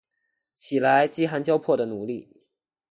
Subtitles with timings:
[0.55, 2.35] 起来，饥寒交迫的奴隶！